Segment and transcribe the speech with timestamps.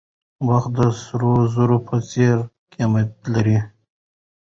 [0.47, 2.37] وخت د سرو زرو په څېر
[2.73, 3.59] قیمت لري.